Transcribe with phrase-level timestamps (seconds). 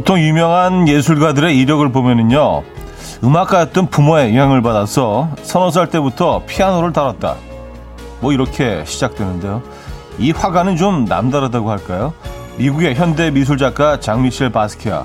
[0.00, 2.62] 보통 유명한 예술가들의 이력을 보면은요,
[3.22, 7.36] 음악가였던 부모의 영향을 받아서 서너 살 때부터 피아노를 다뤘다.
[8.20, 9.62] 뭐 이렇게 시작되는데요.
[10.18, 12.14] 이 화가는 좀 남다르다고 할까요?
[12.56, 15.04] 미국의 현대 미술 작가 장미셸 바스키아.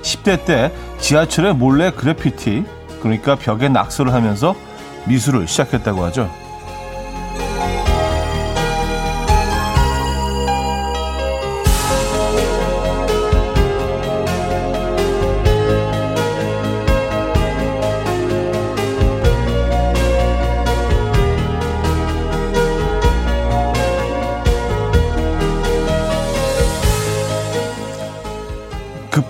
[0.00, 2.64] 10대 때 지하철에 몰래 그래피티,
[3.02, 4.54] 그러니까 벽에 낙서를 하면서
[5.04, 6.30] 미술을 시작했다고 하죠.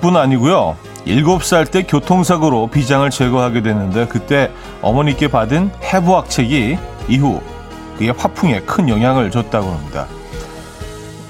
[0.04, 0.77] 뿐 아니고요.
[1.06, 4.50] 7살 때 교통사고로 비장을 제거하게 됐는데 그때
[4.83, 6.77] 어머니께 받은 해부학 책이
[7.08, 7.41] 이후
[7.97, 10.06] 그의 화풍에 큰 영향을 줬다고 합니다.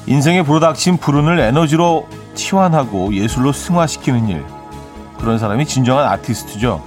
[0.06, 4.44] 인생에 불어닥친 불운을 에너지로 치환하고 예술로 승화시키는 일.
[5.20, 6.82] 그런 사람이 진정한 아티스트죠.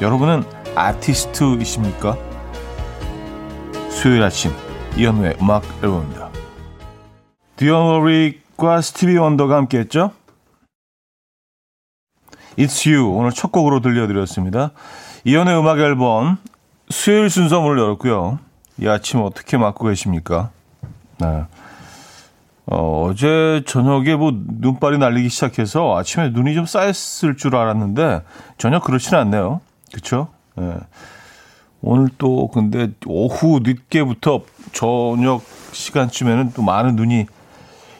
[0.00, 0.42] 여러분은
[0.74, 2.16] 아티스트이십니까?
[3.90, 4.52] 수요일 아침
[4.96, 6.30] 이현우의 음악 앨범입니다.
[7.56, 10.12] 디어머릭과 스티비 원더가 함께했죠.
[12.58, 14.72] It's You 오늘 첫 곡으로 들려드렸습니다.
[15.24, 16.38] 이연의 음악 앨범
[16.90, 18.40] 수요일 순서 문을 열었고요.
[18.80, 20.50] 이 아침 어떻게 맞고 계십니까?
[21.18, 21.44] 네.
[22.66, 28.22] 어, 제 저녁에 뭐 눈발이 날리기 시작해서 아침에 눈이 좀 쌓였을 줄 알았는데
[28.58, 29.60] 전혀 그렇지는 않네요.
[29.92, 30.28] 그렇죠?
[30.56, 30.74] 네.
[31.80, 37.26] 오늘 또 근데 오후 늦게부터 저녁 시간쯤에는 또 많은 눈이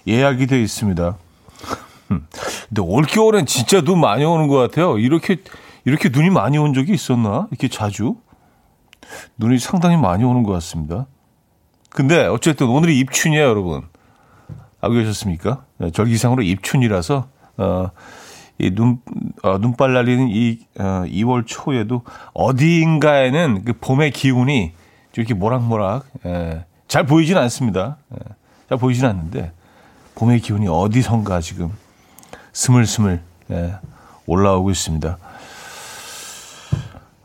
[0.09, 1.17] 예약이 돼 있습니다.
[2.09, 4.99] 근데 올겨울엔 진짜 눈 많이 오는 것 같아요.
[4.99, 5.39] 이렇게,
[5.85, 7.47] 이렇게 눈이 많이 온 적이 있었나?
[7.51, 8.17] 이렇게 자주?
[9.37, 11.07] 눈이 상당히 많이 오는 것 같습니다.
[11.91, 13.83] 근데 어쨌든 오늘이 입춘이에요, 여러분.
[14.81, 15.65] 알고 계셨습니까?
[15.79, 17.91] 네, 절기상으로 입춘이라서, 어,
[18.59, 19.01] 이 눈,
[19.43, 22.03] 어, 눈발 날리는 이, 어, 2월 초에도
[22.35, 24.73] 어디인가에는 그 봄의 기운이
[25.17, 27.99] 이렇게 모락모락, 예, 잘 보이진 않습니다.
[28.15, 28.19] 예,
[28.69, 29.53] 잘 보이진 않는데,
[30.15, 31.73] 봄의 기운이 어디선가 지금
[32.59, 33.21] 스물스물
[33.53, 33.77] 예,
[34.27, 35.17] 올라오고 있습니다.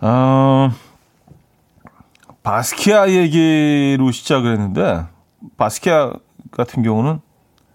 [0.01, 0.71] 어,
[2.43, 5.05] 바스키아 얘기로 시작을 했는데
[5.57, 6.13] 바스키아
[6.51, 7.19] 같은 경우는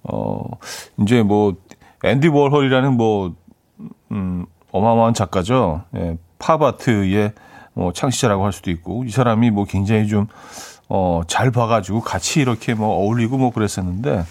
[0.05, 0.45] 어
[1.01, 1.57] 이제 뭐
[2.05, 3.35] 앤디 월홀이라는 뭐
[4.13, 5.83] 음, 어마어마한 작가죠.
[5.97, 7.33] 예, 팝 아트의
[7.75, 10.29] 뭐 창시자라고 할 수도 있고 이 사람이 뭐 굉장히 좀
[10.89, 14.25] 어, 잘 봐가지고 같이 이렇게 뭐 어울리고 뭐 그랬었는데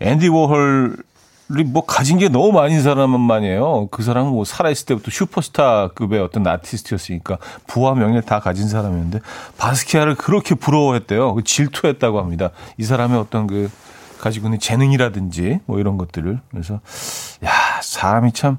[0.00, 1.02] 앤디 워홀
[1.48, 3.88] 뭐 가진 게 너무 많은 사람만이에요.
[3.90, 9.20] 그 사람은 뭐 살아있을 때부터 슈퍼스타급의 어떤 아티스트였으니까 부와 명예 다 가진 사람이었는데
[9.58, 11.34] 바스키아를 그렇게 부러워했대요.
[11.34, 12.50] 그 질투했다고 합니다.
[12.78, 13.70] 이 사람의 어떤 그
[14.18, 16.80] 가지고 있는 재능이라든지 뭐 이런 것들을 그래서
[17.44, 17.50] 야
[17.82, 18.56] 사람이 참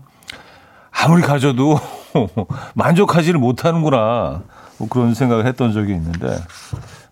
[0.92, 1.80] 아무리 가져도
[2.76, 4.44] 만족하지를 못하는구나
[4.78, 6.38] 뭐 그런 생각을 했던 적이 있는데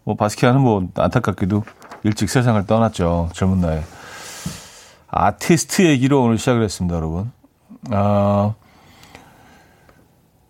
[0.03, 1.63] 뭐 바스키아는 뭐 안타깝게도
[2.03, 3.83] 일찍 세상을 떠났죠 젊은 나이에.
[5.15, 7.31] 아티스트 얘기로 오늘 시작을 했습니다, 여러분.
[7.91, 8.53] 아,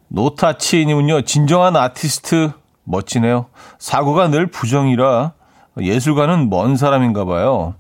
[0.07, 2.51] 노타치님은요, 진정한 아티스트
[2.85, 3.47] 멋지네요.
[3.77, 5.33] 사고가 늘 부정이라
[5.79, 7.75] 예술가는 먼 사람인가 봐요.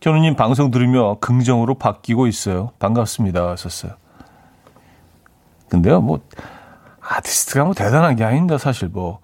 [0.00, 2.70] 현우님 방송 들으며 긍정으로 바뀌고 있어요.
[2.78, 3.56] 반갑습니다.
[3.56, 3.92] 썼어요.
[5.68, 6.20] 근데요, 뭐,
[7.00, 9.18] 아티스트가 뭐 대단한 게 아닙니다, 사실 뭐.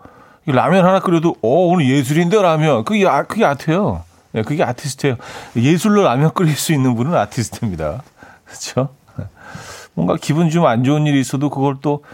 [0.47, 2.85] 라면 하나 끓여도, 어, 오늘 예술인데, 라면.
[2.85, 4.03] 그게, 아, 그게 아트예요.
[4.39, 5.17] 네, 그게 아티스트예요.
[5.57, 8.03] 예술로 라면 끓일 수 있는 분은 아티스트입니다.
[8.45, 8.89] 그렇죠?
[9.95, 12.05] 뭔가 기분 좀 안 좋은 일이 있어도 그걸 또,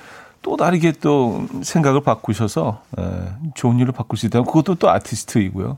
[0.40, 3.04] 또 다르게 또 생각을 바꾸셔서 예,
[3.54, 5.76] 좋은 일을 바꿀 수 있다면 그것도 또 아티스트이고요.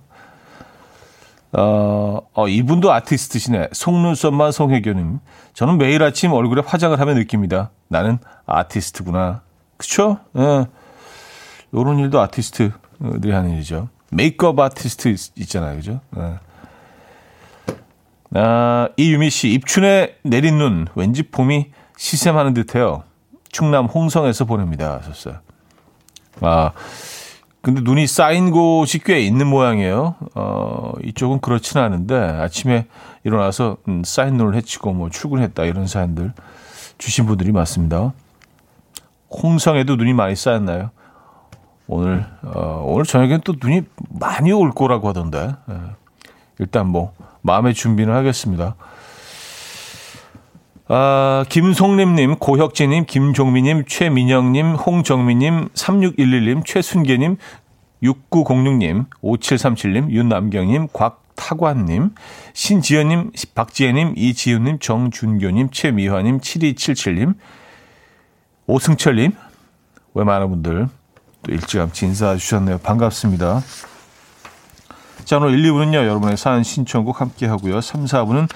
[1.52, 3.68] 어, 어, 이분도 아티스트시네.
[3.72, 5.20] 속눈썹만 송혜교님.
[5.54, 7.70] 저는 매일 아침 얼굴에 화장을 하며 느낍니다.
[7.88, 9.40] 나는 아티스트구나.
[9.76, 10.18] 그쵸?
[10.36, 10.66] 예.
[11.74, 13.88] 요런 일도 아티스트들이 하는 일이죠.
[14.10, 16.00] 메이크업 아티스트 있, 잖아요 그죠?
[16.10, 16.34] 네.
[18.34, 23.04] 아, 이유미 씨, 입춘에 내린 눈, 왠지 봄이 시샘하는 듯해요.
[23.50, 24.98] 충남 홍성에서 보냅니다.
[24.98, 25.38] 하셨어요.
[26.40, 26.72] 아,
[27.62, 30.14] 근데 눈이 쌓인 곳이 꽤 있는 모양이에요.
[30.34, 32.86] 어, 이쪽은 그렇지는 않은데 아침에
[33.24, 36.32] 일어나서 음, 쌓인 눈을 헤치고 뭐 출근했다 이런 사연들
[36.98, 38.12] 주신 분들이 많습니다.
[39.30, 40.90] 홍성에도 눈이 많이 쌓였나요?
[41.88, 45.74] 오늘 어, 오늘 저녁엔 또 눈이 많이 올 거라고 하던데 예.
[46.58, 47.12] 일단 뭐
[47.42, 48.74] 마음의 준비는 하겠습니다.
[50.88, 57.36] 아, 김송림님, 고혁진님, 김종민님, 최민영님, 홍정민님, 3611님, 최순계님,
[58.04, 62.14] 6906님, 5737님, 윤남경님, 박타관님,
[62.52, 67.34] 신지연님, 박지혜님, 이지윤님, 정준교님, 최미화님, 7277님,
[68.68, 69.32] 오승철님,
[70.14, 70.88] 왜 많은 분들
[71.46, 72.78] 또 일찌감치 인사해 주셨네요.
[72.78, 73.62] 반갑습니다.
[75.24, 77.80] 자, 오늘 1, 2부는요, 여러분의 사연 신청곡 함께 하고요.
[77.80, 78.48] 3, 4부는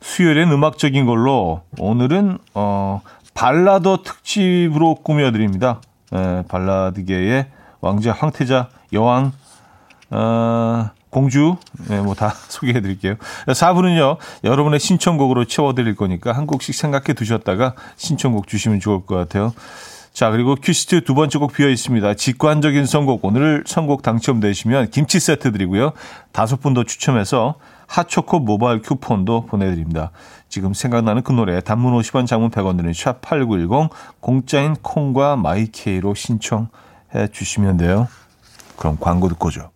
[0.00, 3.02] 수요일엔 음악적인 걸로 오늘은, 어,
[3.34, 5.80] 발라더 특집으로 꾸며드립니다.
[6.14, 7.46] 예, 발라드계의
[7.80, 9.32] 왕자 황태자 여왕
[10.10, 11.56] 어, 공주
[11.90, 13.16] 예, 뭐다 소개해 드릴게요.
[13.46, 14.16] 4부는요.
[14.42, 19.52] 여러분의 신청곡으로 채워 드릴 거니까 한 곡씩 생각해 두셨다가 신청곡 주시면 좋을 것 같아요.
[20.18, 22.14] 자, 그리고 퀴스트 두 번째 곡 비어 있습니다.
[22.14, 23.24] 직관적인 선곡.
[23.24, 25.92] 오늘 선곡 당첨되시면 김치 세트 드리고요.
[26.32, 27.54] 다섯 분 더 추첨해서
[27.86, 30.10] 핫초코 모바일 쿠폰도 보내드립니다.
[30.48, 37.76] 지금 생각나는 그 노래 단문 50원 장문 100원 드는 샵8910 공짜인 콩과 마이케이로 신청해 주시면
[37.76, 38.08] 돼요.
[38.76, 39.70] 그럼 광고 듣고 죠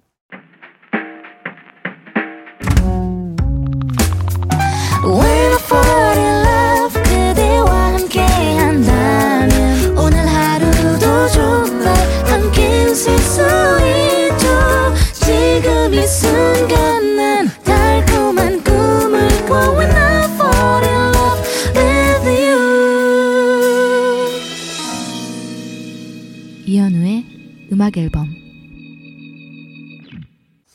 [27.82, 28.32] 음악 앨범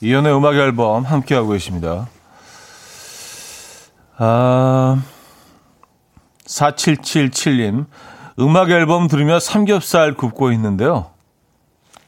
[0.01, 2.09] 이연의 음악 앨범 함께하고 계십니다.
[4.17, 5.01] 아,
[6.45, 7.85] 4777님,
[8.39, 11.11] 음악 앨범 들으며 삼겹살 굽고 있는데요.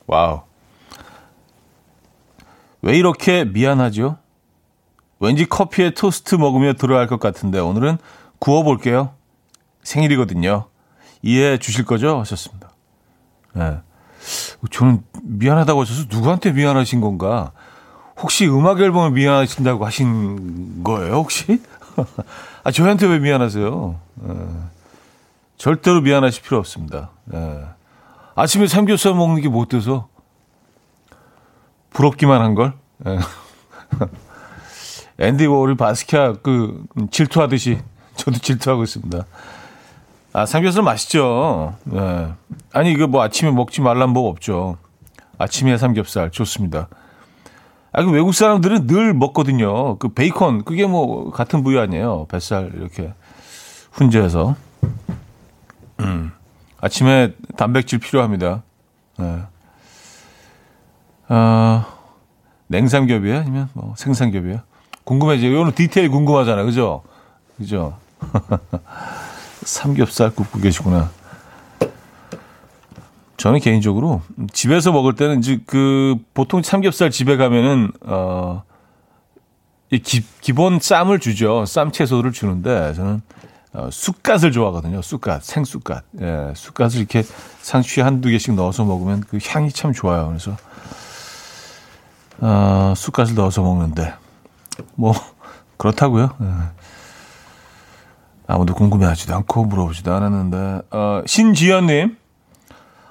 [0.05, 0.41] Wow.
[2.81, 4.17] 왜 이렇게 미안하죠?
[5.21, 7.99] 왠지 커피에 토스트 먹으며 들어야 할 것 같은데 오늘은
[8.39, 9.13] 구워볼게요.
[9.81, 10.65] 생일이거든요.
[11.21, 12.19] 이해해 주실 거죠?
[12.19, 12.71] 하셨습니다.
[13.53, 13.77] 네.
[14.71, 17.51] 저는 미안하다고 하셔서 누구한테 미안하신 건가?
[18.17, 21.61] 혹시 음악 앨범을 미안하신다고 하신 거예요, 혹시?
[22.63, 23.99] 아, 저한테 왜 미안하세요?
[24.25, 24.35] 에, 예.
[25.57, 27.09] 절대로 미안하실 필요 없습니다.
[27.33, 27.37] 에.
[27.37, 27.65] 예.
[28.35, 30.07] 아침에 삼겹살 먹는 게 못 돼서
[31.91, 32.73] 부럽기만 한 걸.
[33.07, 33.19] 예.
[35.25, 37.79] 앤디 워홀 바스키아 그 질투하듯이
[38.15, 39.25] 저도 질투하고 있습니다.
[40.31, 41.75] 아, 삼겹살 맛있죠.
[41.85, 42.33] 네.
[42.73, 44.77] 아니, 이거 뭐 아침에 먹지 말란 법 없죠.
[45.37, 46.87] 아침에 삼겹살 좋습니다.
[47.91, 49.97] 아, 그 외국 사람들은 늘 먹거든요.
[49.97, 52.27] 그 베이컨, 그게 뭐 같은 부위 아니에요.
[52.29, 53.13] 뱃살 이렇게
[53.91, 54.55] 훈제해서.
[56.01, 56.31] 음.
[56.79, 58.63] 아침에 단백질 필요합니다.
[59.17, 59.39] 네.
[61.27, 61.85] 아,
[62.67, 63.39] 냉삼겹이에요?
[63.39, 64.59] 아니면 뭐 생삼겹이에요?
[65.03, 65.59] 궁금해지요.
[65.59, 66.65] 오늘 디테일 궁금하잖아요.
[66.65, 67.01] 그죠?
[67.57, 67.97] 그죠?
[69.63, 71.09] 삼겹살 굽고 계시구나.
[73.37, 74.21] 저는 개인적으로
[74.51, 78.63] 집에서 먹을 때는 이제 그 보통 삼겹살 집에 가면은 어
[79.91, 81.65] 이 기, 기본 쌈을 주죠.
[81.65, 83.21] 쌈 채소를 주는데 저는
[83.73, 85.01] 어, 쑥갓을 좋아하거든요.
[85.01, 86.03] 쑥갓, 생쑥갓.
[86.21, 87.23] 예, 쑥갓을 이렇게
[87.61, 90.27] 상추에 한두 개씩 넣어서 먹으면 그 향이 참 좋아요.
[90.27, 90.55] 그래서
[92.39, 94.13] 어, 쑥갓을 넣어서 먹는데
[94.95, 95.13] 뭐
[95.77, 96.35] 그렇다고요.
[96.41, 96.78] 예.
[98.49, 102.17] 아무도 궁금해하지도 않고 물어보지도 않았는데 어, 신지연님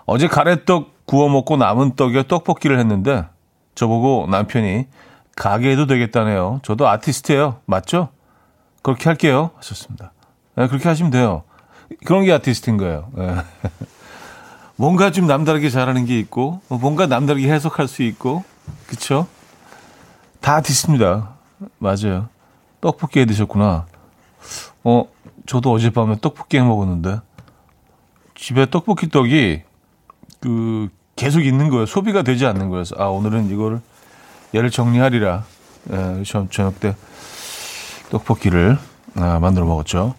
[0.05, 3.25] 어제 가래떡 구워 먹고 남은 떡에 떡볶이를 했는데
[3.77, 4.89] 저보고 남편이
[5.37, 6.59] 가게 해도 되겠다네요.
[6.65, 7.61] 저도 아티스트예요.
[7.67, 8.09] 맞죠?
[8.83, 9.51] 그렇게 할게요.
[9.57, 10.13] 하셨습니다.
[10.57, 11.45] 네, 그렇게 하시면 돼요.
[12.05, 13.09] 그런 게 아티스트인 거예요.
[13.15, 13.37] 네.
[14.75, 18.43] 뭔가 좀 남다르게 잘하는 게 있고 뭔가 남다르게 해석할 수 있고
[18.89, 19.29] 그쵸?
[20.41, 21.31] 다 아티스트입니다.
[21.79, 22.29] 맞아요.
[22.81, 23.87] 떡볶이 해 드셨구나.
[24.85, 25.05] 어,
[25.49, 27.21] 저도 어젯밤에 떡볶이 해 먹었는데
[28.35, 29.63] 집에 떡볶이 떡이
[30.41, 31.87] 그 계속 있는 거예요.
[31.87, 33.81] 소비가 되지 않는 거여서 아 오늘은 이거를
[34.55, 35.45] 얘를 정리하리라.
[35.91, 36.95] 예, 저녁 때
[38.11, 38.79] 떡볶이를
[39.17, 40.15] 아, 만들어 먹었죠.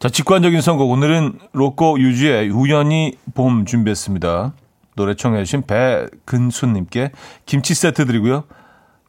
[0.00, 0.90] 자, 직관적인 선곡.
[0.90, 4.52] 오늘은 로꼬 유주의 우연히 봄 준비했습니다.
[4.96, 7.12] 노래 청해 주신 배근수님께
[7.46, 8.44] 김치 세트 드리고요.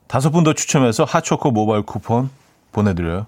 [0.08, 2.30] 다섯 분 더 추첨해서 핫초코 모바일 쿠폰
[2.72, 3.28] 보내드려요.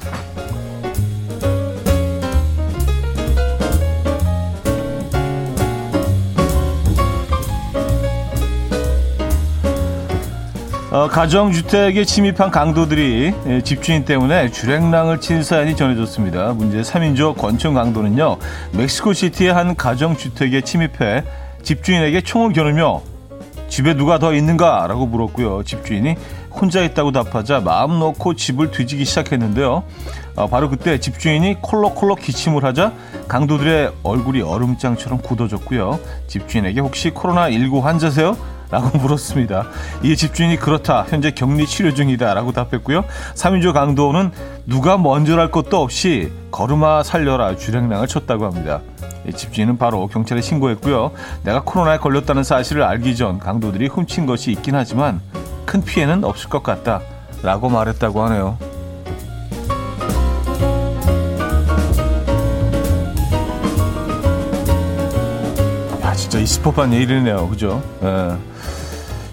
[10.91, 16.51] 어, 가정주택에 침입한 강도들이 예, 집주인 때문에 주랭랑을 친 사연이 전해졌습니다.
[16.51, 18.37] 문제 3인조 권총 강도는요,
[18.73, 21.23] 멕시코시티의 한 가정주택에 침입해
[21.63, 23.03] 집주인에게 총을 겨누며
[23.69, 24.85] 집에 누가 더 있는가?
[24.87, 25.63] 라고 물었고요.
[25.63, 26.17] 집주인이
[26.49, 29.83] 혼자 있다고 답하자 마음 놓고 집을 뒤지기 시작했는데요.
[30.35, 32.91] 어, 바로 그때 집주인이 콜록콜록 기침을 하자
[33.29, 36.01] 강도들의 얼굴이 얼음장처럼 굳어졌고요.
[36.27, 38.35] 집주인에게 혹시 코로나19 환자세요?
[38.71, 39.67] 라고 물었습니다.
[40.03, 41.05] 이에 집주인이 그렇다.
[41.07, 42.33] 현재 격리 치료 중이다.
[42.33, 43.03] 라고 답했고요.
[43.35, 44.31] 3인조 강도는
[44.65, 48.81] 누가 먼저랄 것도 없이 걸음아 살려라 주랭랑을 쳤다고 합니다.
[49.35, 51.11] 집주인은 바로 경찰에 신고했고요.
[51.43, 55.21] 내가 코로나에 걸렸다는 사실을 알기 전 강도들이 훔친 것이 있긴 하지만
[55.65, 57.01] 큰 피해는 없을 것 같다.
[57.43, 58.57] 라고 말했다고 하네요.
[66.03, 67.47] 야, 진짜 이 스포판 일이네요.
[67.49, 67.81] 그죠?
[68.03, 68.50] 예.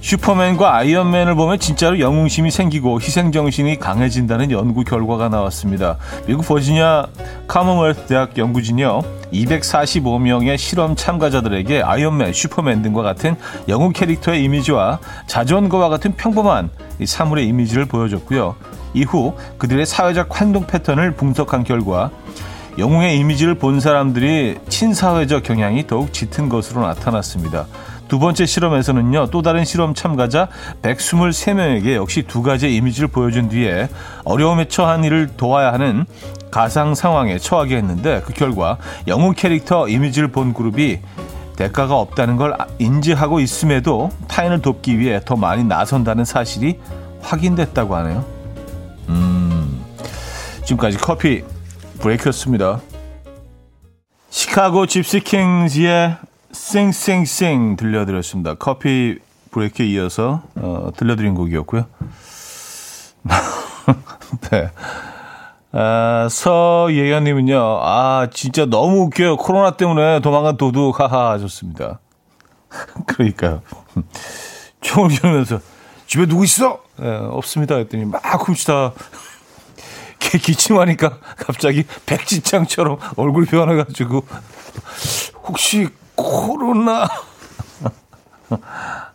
[0.09, 5.99] 슈퍼맨과 아이언맨을 보면 진짜로 영웅심이 생기고 희생정신이 강해진다는 연구 결과가 나왔습니다.
[6.27, 7.09] 미국 버지니아
[7.47, 9.03] 카먼웰스 대학 연구진이요.
[9.35, 13.37] 245명의 실험 참가자들에게 아이언맨, 슈퍼맨 등과 같은
[13.69, 16.71] 영웅 캐릭터의 이미지와 자전거와 같은 평범한
[17.05, 18.57] 사물의 이미지를 보여줬고요.
[18.95, 22.11] 이후 그들의 사회적 활동 패턴을 분석한 결과
[22.79, 27.67] 영웅의 이미지를 본 사람들이 친사회적 경향이 더욱 짙은 것으로 나타났습니다.
[28.09, 30.49] 두 번째 실험에서는요, 또 다른 실험 참가자
[30.83, 33.89] 123명에게 역시 두 가지의 이미지를 보여준 뒤에
[34.25, 36.07] 어려움에 처한 이를 도와야 하는
[36.51, 41.01] 가상 상황에 처하게 했는데 그 결과 영웅 캐릭터 이미지를 본 그룹이
[41.57, 46.79] 대가가 없다는 걸 인지하고 있음에도 타인을 돕기 위해 더 많이 나선다는 사실이
[47.21, 48.25] 확인됐다고 하네요.
[49.09, 49.85] 음,
[50.65, 51.45] 지금까지 커피
[52.01, 52.81] 브레이크였습니다.
[54.31, 56.17] 시카고 집시킹즈의
[56.59, 58.55] 싱싱싱 들려드렸습니다.
[58.55, 59.19] 커피
[59.53, 61.87] 브레이크에 이어서 어, 들려드린 곡이었고요.
[64.51, 64.71] 네.
[65.73, 69.37] 아, 서예연님은요, 아, 진짜 너무 웃겨요.
[69.37, 72.01] 코로나 때문에 도망간 도둑, 하하, 하셨습니다.
[73.07, 73.63] 그러니까요.
[74.81, 75.61] 총을 겨누면서,
[76.07, 76.83] 집에 누구 있어?
[76.97, 77.77] 네, 없습니다.
[77.77, 78.93] 했더니 막 훔치다,
[80.19, 84.25] 기침하니까 갑자기 백지장처럼 얼굴 변해가지고,
[85.45, 85.89] 혹시
[86.19, 87.07] 코로나.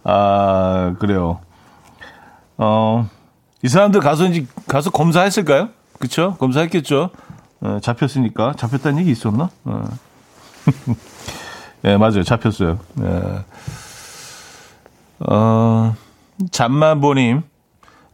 [0.06, 1.42] 아, 그래요.
[2.58, 3.10] 어,
[3.62, 5.70] 이 사람들 가서 이제 가서 검사했을까요?
[6.00, 6.36] 그쵸?
[6.40, 7.10] 검사했겠죠?
[7.62, 8.54] 어, 잡혔으니까.
[8.58, 9.50] 잡혔다는 얘기 있었나?
[9.66, 9.84] 어.
[11.82, 12.24] 네, 맞아요.
[12.24, 12.80] 잡혔어요.
[12.96, 13.40] 네.
[15.20, 15.96] 어,
[16.52, 17.44] 잠만보님,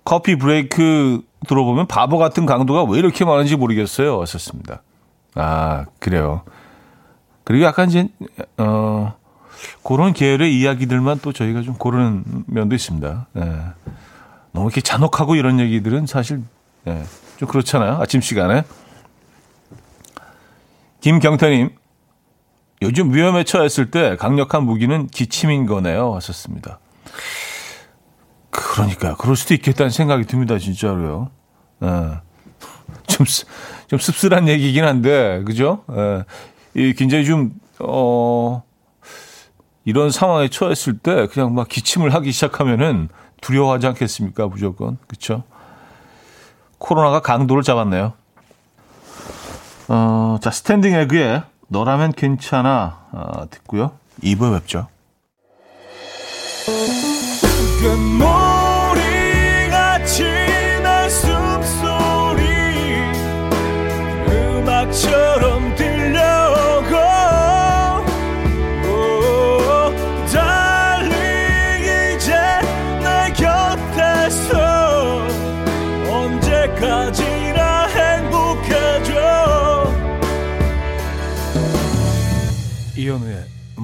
[0.03, 4.17] 커피 브레이크 들어보면 바보 같은 강도가 왜 이렇게 많은지 모르겠어요.
[4.17, 4.81] 왔었습니다.
[5.36, 6.41] 아, 그래요.
[7.50, 8.08] 그리고 약간 이제
[8.58, 9.15] 어
[9.84, 13.27] 그런 계열의 이야기들만 또 저희가 좀 고르는 면도 있습니다.
[13.38, 13.41] 예.
[14.51, 16.44] 너무 이렇게 잔혹하고 이런 얘기들은 사실
[16.86, 17.03] 예,
[17.38, 17.98] 좀 그렇잖아요.
[18.00, 18.65] 아침 시간에.
[21.01, 21.72] 김경태님,
[22.84, 26.13] 요즘 위험에 처했을 때 강력한 무기는 기침인 거네요.
[26.13, 26.77] 하셨습니다.
[28.51, 29.15] 그러니까요.
[29.15, 30.60] 그럴 수도 있겠다는 생각이 듭니다.
[30.60, 31.32] 진짜로요.
[31.82, 31.88] 예.
[33.08, 33.25] 좀,
[33.88, 35.84] 좀 씁쓸한 얘기긴 한데, 그죠?
[35.91, 36.25] 예.
[36.76, 38.64] 이 굉장히 좀, 어,
[39.86, 43.10] 이런 상황에 처했을 때 그냥 막 기침을 하기 시작하면은
[43.42, 44.48] 두려워하지 않겠습니까?
[44.48, 44.98] 무조건.
[45.08, 45.44] 그쵸?
[46.78, 48.14] 코로나가 강도를 잡았네요.
[49.88, 53.00] 어, 자, 스탠딩 에그의 너라면 괜찮아.
[53.12, 53.92] 어, 듣고요.
[54.24, 54.88] 2부에 뵙죠.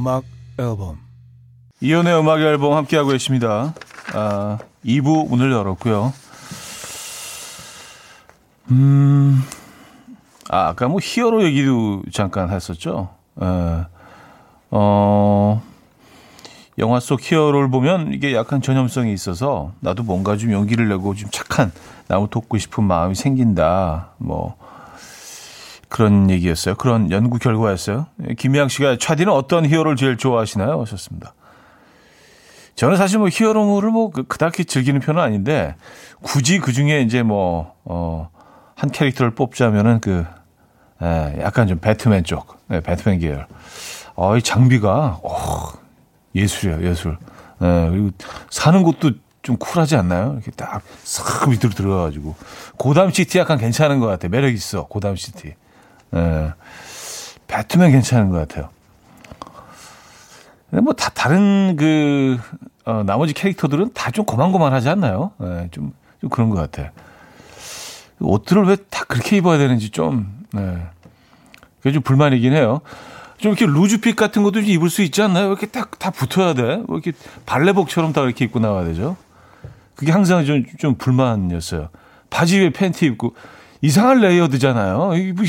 [0.05, 0.23] 음악
[0.59, 0.99] 앨범
[1.81, 3.73] 이연우의 음악 앨범 함께하고 계십니다.
[4.13, 6.13] 아, 2부 문을 열었고요.
[8.69, 9.43] 음,
[10.47, 13.09] 아, 아까 뭐 히어로 얘기도 잠깐 했었죠.
[13.41, 13.85] 에, 예.
[14.69, 15.63] 어,
[16.77, 21.71] 영화 속 히어로를 보면 이게 약간 전염성이 있어서 나도 뭔가 좀 용기를 내고 좀 착한
[22.07, 24.11] 나무 돕고 싶은 마음이 생긴다.
[24.19, 24.55] 뭐
[25.95, 26.75] 그런 얘기였어요.
[26.75, 28.07] 그런 연구 결과였어요.
[28.37, 30.81] 김미양 씨가 차디는 어떤 히어로를 제일 좋아하시나요?
[30.81, 31.33] 하셨습니다.
[32.75, 35.75] 저는 사실 뭐 히어로물을 뭐 그, 그닥 즐기는 편은 아닌데
[36.21, 38.29] 굳이 그 중에 이제 뭐, 어,
[38.75, 40.25] 한 캐릭터를 뽑자면은 그,
[41.01, 41.05] 에,
[41.37, 43.47] 예, 약간 좀 배트맨 쪽, 네, 배트맨 계열.
[44.15, 45.71] 어, 이 장비가, 어,
[46.35, 47.17] 예술이에요, 예술.
[47.61, 48.09] 에, 예, 그리고
[48.49, 49.11] 사는 곳도
[49.43, 50.33] 좀 쿨하지 않나요?
[50.33, 52.35] 이렇게 딱 싹 밑으로 들어가가지고
[52.75, 54.27] 고담 시티 약간 괜찮은 것 같아.
[54.27, 55.53] 매력 있어 고담 시티.
[56.15, 56.53] 예.
[57.47, 58.69] 배트맨 괜찮은 것 같아요.
[60.69, 62.37] 근데 뭐 다 다른 그
[62.85, 65.31] 어, 나머지 캐릭터들은 다 좀 고만고만하지 않나요?
[65.41, 66.91] 예, 좀, 좀 그런 것 같아.
[68.19, 70.77] 옷들을 왜 다 그렇게 입어야 되는지 좀, 네.
[71.79, 72.81] 그게 좀 불만이긴 해요.
[73.37, 75.45] 좀 이렇게 loose fit 같은 것도 좀 입을 수 있지 않나요?
[75.45, 76.63] 왜 이렇게 딱, 다 붙어야 돼?
[76.63, 77.11] 왜 이렇게
[77.45, 79.17] 발레복처럼 다 이렇게 입고 나와야 되죠?
[79.95, 81.89] 그게 항상 좀, 좀 불만이었어요.
[82.29, 83.35] 바지 위에 팬티 입고,
[83.81, 85.15] 이상한 layered잖아요.
[85.15, 85.45] 이것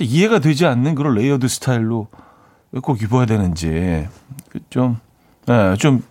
[0.00, 2.08] 이 이해가 되지 않는 그런 layered 스타일로
[2.82, 4.06] 꼭 입어야 되는지,
[4.70, 4.98] 좀,
[5.46, 6.04] 네, 좀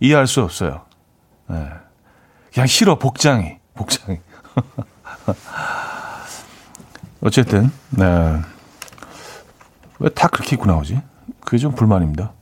[0.00, 0.82] 이해할 수 없어요.
[1.48, 1.68] 네.
[2.52, 3.56] 그냥 싫어, 복장이.
[3.74, 4.18] 복장이.
[7.22, 8.40] 어쨌든, 네.
[10.00, 11.00] 왜 다 그렇게 입고 나오지?
[11.40, 12.32] 그게 좀 불만입니다.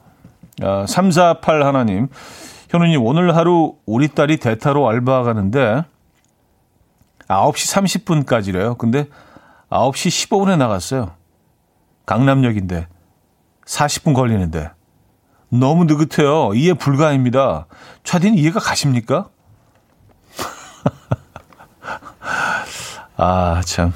[0.62, 2.08] 아, 348 하나님.
[2.70, 5.84] 현우님, 오늘 하루 우리 딸이 대타로 알바 가는데
[7.28, 8.78] 9시 30분까지래요.
[8.78, 9.06] 근데
[9.70, 11.12] 9시 15분에 나갔어요.
[12.06, 12.88] 강남역인데
[13.66, 14.70] 40분 걸리는데
[15.48, 16.54] 너무 느긋해요.
[16.54, 17.66] 이해 불가입니다.
[18.04, 19.30] 차디는 이해가 가십니까?
[23.16, 23.92] 아, 참.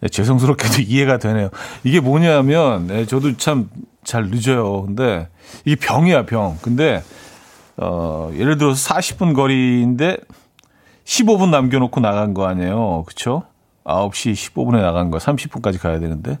[0.00, 1.50] 네, 죄송스럽게도 이해가 되네요.
[1.84, 3.68] 이게 뭐냐면, 네, 저도 참
[4.02, 4.82] 잘 늦어요.
[4.82, 5.28] 근데
[5.64, 6.58] 이게 병이야, 병.
[6.62, 7.02] 근데,
[7.76, 10.16] 어, 예를 들어서 40분 거리인데
[11.04, 13.04] 15분 남겨놓고 나간 거 아니에요.
[13.06, 13.44] 그쵸?
[13.84, 16.38] 9시 15분에 나간 거 30분까지 가야 되는데.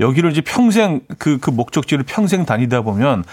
[0.00, 3.24] 여기를 이제 평생, 그, 그 목적지를 평생 다니다 보면,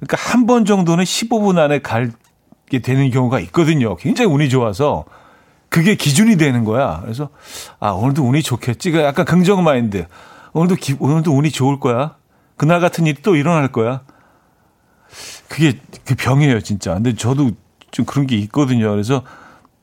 [0.00, 3.96] 그러니까 한 번 정도는 15분 안에 가게 되는 경우가 있거든요.
[3.96, 5.04] 굉장히 운이 좋아서.
[5.68, 6.98] 그게 기준이 되는 거야.
[7.02, 7.28] 그래서
[7.78, 8.90] 아 오늘도 운이 좋겠지.
[8.90, 10.06] 그 약간 긍정 마인드.
[10.52, 12.16] 오늘도 기, 오늘도 운이 좋을 거야.
[12.56, 14.00] 그날 같은 일이 또 일어날 거야.
[15.48, 16.94] 그게 그 병이에요, 진짜.
[16.94, 17.52] 근데 저도
[17.92, 18.90] 좀 그런 게 있거든요.
[18.90, 19.22] 그래서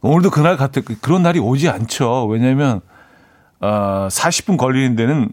[0.02, 2.26] 오늘도 그날 같은 그런 날이 오지 않죠.
[2.28, 2.82] 왜냐하면
[3.60, 5.30] 어, 40분 걸리는 데는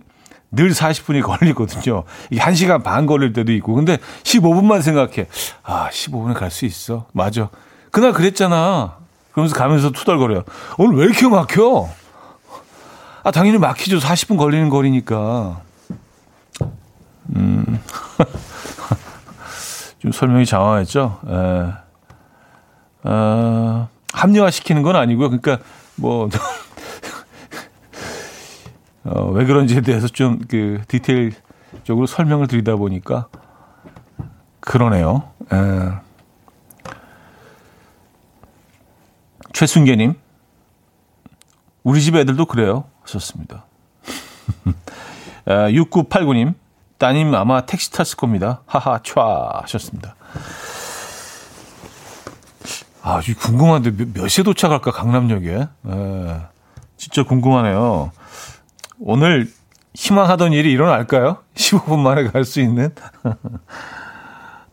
[0.51, 2.05] 늘 40분이 걸리거든요.
[2.31, 3.75] 이게 1시간 반 걸릴 때도 있고.
[3.75, 5.27] 근데 15분만 생각해.
[5.63, 7.07] 아, 15분에 갈 수 있어.
[7.13, 7.49] 맞아.
[7.91, 8.97] 그날 그랬잖아.
[9.33, 10.45] 그러면서 가면서 투덜거려요.
[10.79, 11.89] 오늘 왜 이렇게 막혀?
[13.25, 13.99] 아, 당연히 막히죠.
[13.99, 15.61] 40분 걸리는 거리니까.
[17.37, 17.81] 음.
[19.99, 21.21] 좀 설명이 장황했죠?
[21.29, 21.73] 예.
[23.09, 25.29] 어, 합리화시키는 건 아니고요.
[25.31, 25.59] 그러니까,
[25.97, 26.29] 뭐,
[29.05, 33.29] 어, 왜 그런지에 대해서 좀 그 디테일적으로 설명을 드리다 보니까
[34.61, 35.31] 그러네요.
[35.53, 35.93] 예.
[39.53, 40.15] 최순계님,
[41.85, 42.85] 우리 집 애들도 그래요.
[43.03, 43.67] 하셨습니다.
[45.47, 46.55] 아, 6989님,
[46.99, 48.63] 따님 아마 택시 탔을 겁니다.
[48.67, 49.21] 하하, 촤
[49.63, 50.17] 하셨습니다.
[53.07, 55.55] 아, 궁금한데 몇, 몇 시에 도착할까, 강남역에?
[55.57, 56.37] 에,
[56.97, 58.13] 진짜 궁금하네요.
[58.99, 59.51] 오늘
[59.93, 61.37] 희망하던 일이 일어날까요?
[61.55, 62.95] 15분 만에 갈 수 있는?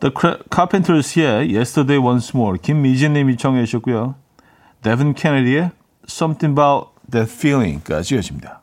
[0.00, 0.14] The
[0.50, 4.14] Carpenters의 Yesterday Once More, 김미진님이 청해 주셨고요.
[4.82, 5.70] 데븐 케네디의
[6.08, 8.62] Something About That Feeling까지 이어집니다.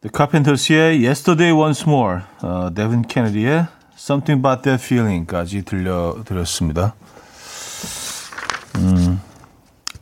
[0.00, 6.94] The Carpenters의 Yesterday Once More, 어, 데븐 케네디의 Something About That Feeling까지 들려드렸습니다.
[8.76, 9.09] 음,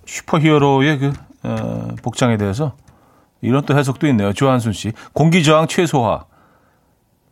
[0.09, 2.75] 슈퍼히어로의 그 어, 복장에 대해서
[3.43, 4.33] 이런 또 해석도 있네요.
[4.33, 4.93] 조한순 씨.
[5.13, 6.25] 공기 저항 최소화.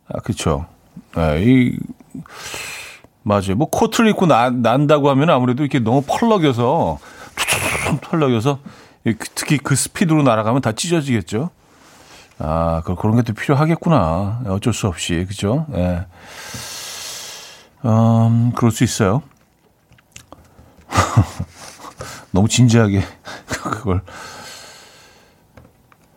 [0.07, 0.67] 아, 그쵸.
[1.15, 1.77] 아, 이,
[3.23, 3.55] 맞아요.
[3.57, 6.99] 뭐 코트를 입고 나, 난다고 하면 아무래도 이렇게 너무 펄럭여서
[8.03, 8.59] 털럭여서
[9.35, 11.49] 특히 그 스피드로 날아가면 다 찢어지겠죠.
[12.39, 14.41] 아, 그런 게 또 필요하겠구나.
[14.45, 15.25] 어쩔 수 없이.
[15.27, 15.65] 그죠?
[15.73, 16.05] 예.
[17.85, 19.23] 음, 그럴 수 있어요.
[22.31, 23.01] 너무 진지하게
[23.47, 24.01] 그걸.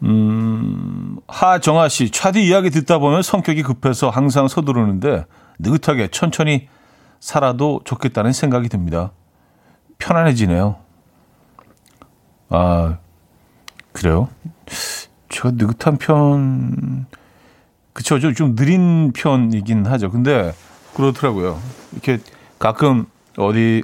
[0.03, 5.27] 음, 하정아 씨, 차디 이야기 듣다 보면 성격이 급해서 항상 서두르는데
[5.59, 6.68] 느긋하게 천천히
[7.20, 9.12] 살아도 좋겠다는 생각이 듭니다.
[9.99, 10.77] 편안해지네요.
[12.49, 12.99] 아,
[13.92, 14.29] 그래요?
[15.29, 17.07] 제가 느긋한 편,
[17.92, 20.11] 그쵸, 좀, 좀 느린 편이긴 하죠.
[20.11, 20.53] 근데
[20.94, 21.61] 그렇더라고요.
[21.92, 22.18] 이렇게
[22.59, 23.83] 가끔 어디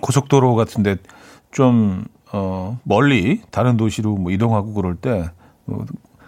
[0.00, 0.96] 고속도로 같은데
[1.50, 5.30] 좀 어, 멀리 다른 도시로 뭐 이동하고 그럴 때
[5.66, 5.78] 어,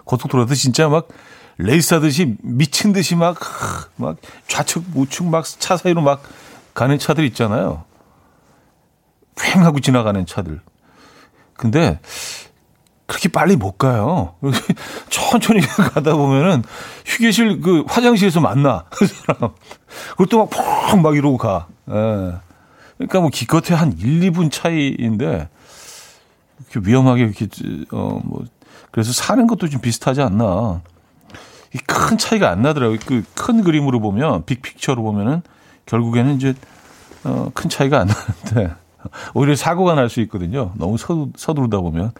[0.04, 1.08] 고속도로도 진짜 막
[1.58, 3.38] 레이스하듯이 미친 듯이 막,
[3.96, 4.16] 막
[4.48, 6.22] 좌측 우측 막 차 사이로 막
[6.74, 7.84] 가는 차들 있잖아요.
[9.36, 10.60] 휑 하고 지나가는 차들.
[11.54, 12.00] 근데
[13.06, 14.36] 그렇게 빨리 못 가요.
[15.10, 15.60] 천천히
[15.92, 16.62] 가다 보면은
[17.04, 19.50] 휴게실 그 화장실에서 만나 그 사람.
[20.10, 21.66] 그것도 막펑막 이러고 가.
[21.90, 22.49] 에.
[23.00, 25.48] 그러니까 뭐 기껏해 한 1, 2분 차이인데
[26.70, 27.48] 이렇게 위험하게 이렇게
[27.92, 28.44] 어 뭐
[28.90, 30.82] 그래서 사는 것도 좀 비슷하지 않나.
[31.86, 32.98] 큰 차이가 안 나더라고요.
[33.06, 35.42] 그 큰 그림으로 보면 빅픽처로 보면은
[35.86, 36.54] 결국에는 이제
[37.24, 38.74] 어 큰 차이가 안 나는데
[39.34, 40.72] 오히려 사고가 날 수 있거든요.
[40.74, 42.12] 너무 서두, 서두르다 보면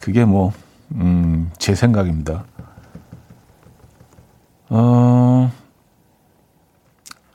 [0.00, 0.52] 그게 뭐
[0.94, 2.44] 음, 제 생각입니다.
[4.70, 5.52] 어,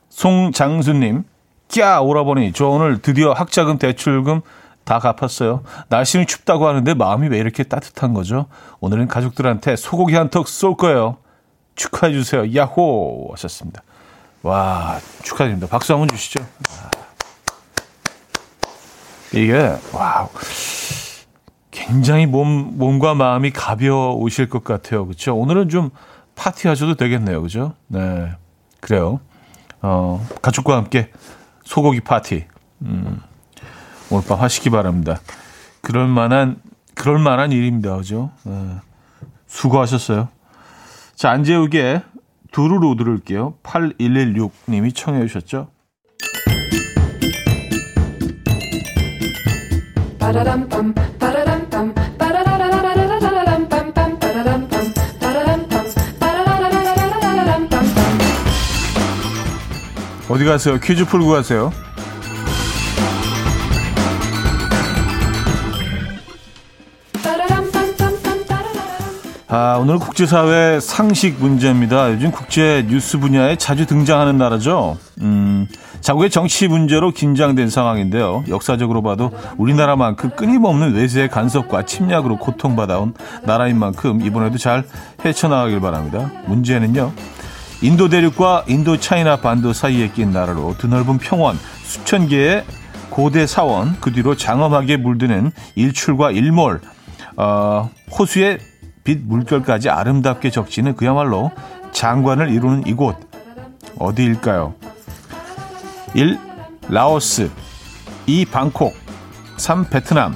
[0.08, 1.24] 송장수님,
[1.70, 4.40] 꺄 오라버니 저 오늘 드디어 학자금 대출금
[4.84, 5.62] 다 갚았어요.
[5.88, 8.46] 날씨는 춥다고 하는데 마음이 왜 이렇게 따뜻한 거죠?
[8.80, 11.18] 오늘은 가족들한테 소고기 한턱 쏠 거예요.
[11.76, 12.54] 축하해 주세요.
[12.54, 13.82] 야호 하셨습니다.
[14.42, 15.68] 와 축하드립니다.
[15.68, 16.44] 박수 한번 주시죠.
[16.70, 16.90] 아.
[19.32, 20.28] 이게 와
[21.70, 25.06] 굉장히 몸 몸과 마음이 가벼우실 것 같아요.
[25.06, 25.36] 그렇죠?
[25.36, 25.90] 오늘은 좀
[26.34, 27.40] 파티하셔도 되겠네요.
[27.42, 27.74] 그죠?
[27.86, 28.32] 네
[28.80, 29.20] 그래요.
[29.82, 31.10] 어 가족과 함께
[31.70, 32.46] 소고기 파티.
[32.82, 33.20] 음,
[34.10, 35.20] 오늘 밤 하시기 바랍니다.
[35.82, 36.60] 그럴 만한,
[36.96, 37.96] 그럴 만한 일입니다.
[37.96, 38.32] 그죠?
[38.42, 38.52] 네.
[39.46, 40.28] 수고하셨어요.
[41.14, 42.02] 자, 안재욱의
[42.50, 43.54] 두루루 들을게요.
[43.62, 45.68] 8116님이 청해 주셨죠?
[50.18, 50.92] 바라람밤
[60.30, 60.78] 어디 가세요?
[60.78, 61.72] 퀴즈 풀고 가세요.
[69.48, 72.12] 아, 오늘 국제사회 상식 문제입니다.
[72.12, 74.96] 요즘 국제 뉴스 분야에 자주 등장하는 나라죠.
[75.22, 75.66] 음,
[76.00, 78.44] 자국의 정치 문제로 긴장된 상황인데요.
[78.48, 84.84] 역사적으로 봐도 우리나라만큼 끊임없는 외세의 간섭과 침략으로 고통받아온 나라인 만큼 이번에도 잘
[85.24, 86.30] 헤쳐나가길 바랍니다.
[86.46, 87.12] 문제는요.
[87.82, 92.64] 인도 대륙과 인도 차이나 반도 사이에 낀 나라로 드넓은 평원, 수천 개의
[93.08, 96.80] 고대 사원, 그 뒤로 장엄하게 물드는 일출과 일몰,
[97.36, 98.58] 어, 호수의
[99.02, 101.50] 빛 물결까지 아름답게 적지는 그야말로
[101.92, 103.16] 장관을 이루는 이곳
[103.98, 104.74] 어디일까요?
[106.14, 106.38] 1.
[106.88, 107.50] 라오스
[108.26, 108.44] 2.
[108.46, 108.94] 방콕
[109.56, 109.86] 3.
[109.86, 110.34] 베트남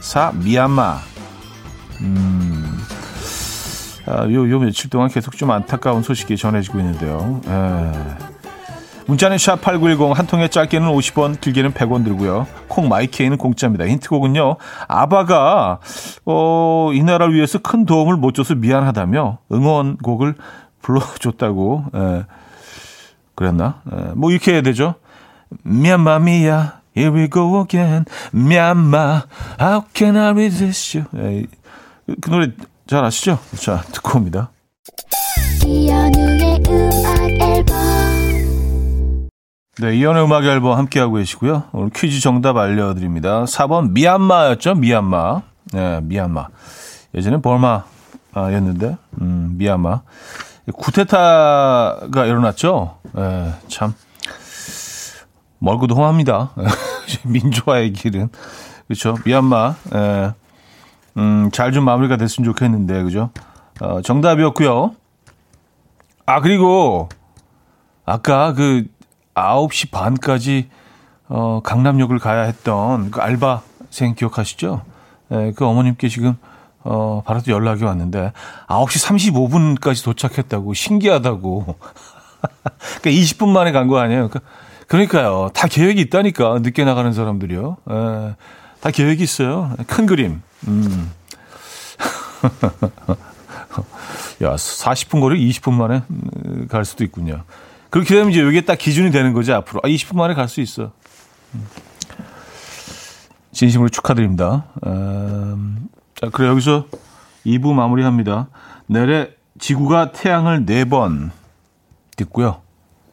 [0.00, 0.32] 4.
[0.32, 0.98] 미얀마
[2.00, 2.77] 음...
[4.08, 7.40] 아, 요, 요 며칠 동안 계속 좀 안타까운 소식이 전해지고 있는데요.
[7.46, 8.28] 에.
[9.06, 12.46] 문자는 샵8910 한 통에 짧게는 50원 길게는 100원 들고요.
[12.68, 13.86] 콩 마이케이는 공짜입니다.
[13.86, 14.56] 힌트곡은요.
[14.86, 15.80] 아바가
[16.26, 20.34] 어, 이 나라를 위해서 큰 도움을 못 줘서 미안하다며 응원곡을
[20.82, 22.24] 불러줬다고 에,
[23.34, 23.80] 그랬나?
[23.90, 24.94] 에, 뭐 이렇게 해야 되죠.
[25.62, 29.22] 미얀마 미야 Here we go again 미얀마
[29.58, 31.46] How can I resist you 에,
[32.20, 32.48] 그 노래
[32.88, 33.38] 잘 아시죠?
[33.60, 34.50] 자, 듣고 옵니다.
[39.78, 41.64] 네, 이현의 음악 앨범 함께하고 계시고요.
[41.72, 43.44] 오늘 퀴즈 정답 알려드립니다.
[43.44, 44.74] 4번 미얀마였죠?
[44.76, 45.42] 미얀마.
[45.74, 46.48] 네, 미얀마.
[47.14, 50.00] 예전엔 벌마였는데, 음, 미얀마.
[50.72, 53.00] 구테타가 일어났죠?
[53.12, 53.92] 네, 참.
[55.58, 56.52] 멀고도 험합니다.
[57.26, 58.30] 민주화의 길은.
[58.86, 59.14] 그렇죠.
[59.26, 59.74] 미얀마.
[59.92, 60.32] 네.
[61.18, 63.30] 음, 잘 좀 마무리가 됐으면 좋겠는데, 그죠?
[63.80, 64.94] 어, 정답이었고요.
[66.26, 67.08] 아, 그리고
[68.04, 68.84] 아까 그
[69.34, 70.68] 9시 반까지
[71.28, 74.82] 어, 강남역을 가야 했던 그 알바생 기억하시죠?
[75.32, 76.36] 예, 그 어머님께 지금
[76.84, 78.32] 어, 바로 또 연락이 왔는데
[78.68, 81.66] 9시 35분까지 도착했다고 신기하다고.
[83.02, 84.28] 그니까 20분 만에 간 거 아니에요?
[84.28, 84.40] 그러니까,
[84.86, 85.50] 그러니까요.
[85.54, 87.76] 다 계획이 있다니까 늦게 나가는 사람들이요.
[87.90, 88.36] 예.
[88.80, 89.74] 다 계획이 있어요.
[89.86, 90.42] 큰 그림.
[90.68, 91.10] 음.
[94.42, 97.44] 야, 40분 거리 20분 만에 음, 갈 수도 있군요.
[97.90, 99.80] 그렇게 되면 이제 이게 딱 기준이 되는 거죠, 앞으로.
[99.82, 100.92] 아, 20분 만에 갈 수 있어.
[101.54, 101.66] 음.
[103.52, 104.66] 진심으로 축하드립니다.
[104.86, 106.86] 음, 자, 그래, 여기서
[107.46, 108.48] 2부 마무리합니다.
[108.86, 111.30] 내래 지구가 태양을 4번
[112.16, 112.60] 듣고요.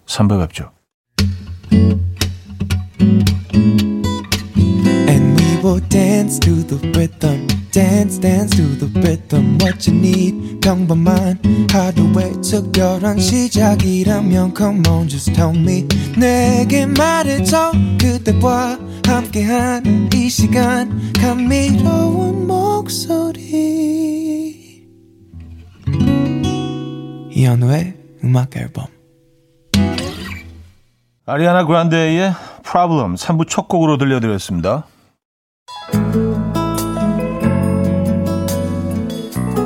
[0.06, 0.72] 3배 뵙죠.
[5.76, 7.48] Oh, dance to the rhythm.
[7.74, 9.58] Dance, dance to the rhythm.
[9.60, 11.38] What you need, 평범한
[11.70, 15.86] 하루의 특별한 시작이라면 Come on, just tell me.
[16.18, 17.74] 내게 말해줘.
[18.00, 21.12] 그대와 함께한 이 시간.
[21.12, 23.44] 감미로운 목소리.
[27.32, 28.86] 이현우의 음악 앨범.
[31.26, 32.34] 아리아나 그란데의
[32.64, 34.86] Problem 3부 첫 곡으로 들려드렸습니다.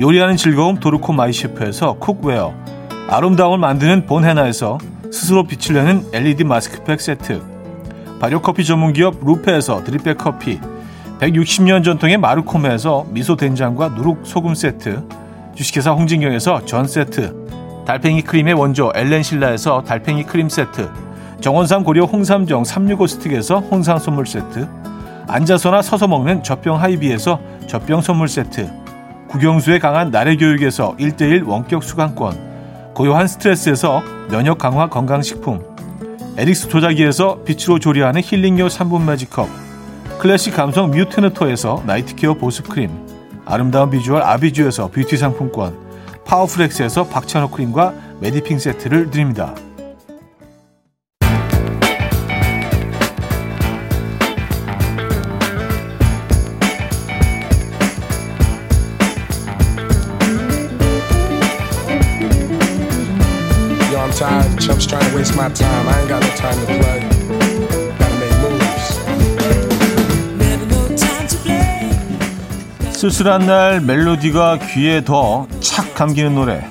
[0.00, 2.54] 요리하는 즐거움 도르코 마이셰프에서 cookware
[3.08, 4.78] 아름다움을 만드는 본헤나에서
[5.10, 7.42] 스스로 빛을 내는 LED 마스크팩 세트
[8.20, 10.60] 발효커피 전문기업 루페에서 drip bag 커피
[11.18, 15.02] 160년 전통의 마르코메에서 미소 된장과 누룩 소금 세트
[15.56, 20.88] 주식회사 홍진경에서 전 세트 달팽이 크림의 원조 엘렌실라에서 달팽이 크림 세트
[21.40, 24.68] 정원삼 고려 홍삼정 365 스틱에서 홍삼 선물 세트
[25.26, 28.87] 앉아서나 서서 먹는 젖병 하이비에서 젖병 선물 세트
[29.28, 35.62] 국영수에 강한 나래 교육에서 1대1 원격 수강권 고요한 스트레스에서 면역 강화 건강식품
[36.36, 39.48] 에릭스 조자기에서 빛으로 조리하는 힐링요 3분 매직컵
[40.18, 42.90] 클래식 감성 뮤테너토에서 night care 보습크림
[43.44, 45.88] 아름다운 비주얼 아비주에서 뷰티 상품권
[46.24, 49.54] 파워프렉스에서 박찬호 크림과 메디핑 세트를 드립니다.
[64.78, 65.88] Chumps trying to waste my time.
[65.88, 67.00] I ain't got no time to play.
[67.98, 68.98] Gotta make moves.
[72.98, 76.64] 쓸쓸한 날 멜로디가 귀에 더 착 감기는 노래.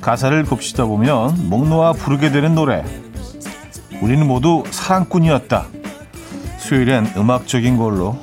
[0.00, 2.84] 가사를 곱시다 보면 목 놓아 부르게 되는 노래.
[4.00, 5.66] 우리는 모두 사랑꾼이었다.
[6.58, 8.16] 수요일엔 음악적인 걸로